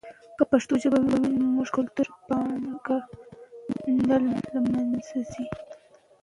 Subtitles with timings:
[0.37, 2.97] که پښتو ژبه وي نو زموږ کلتوري پانګه
[4.07, 4.17] نه
[4.53, 5.45] له منځه ځي.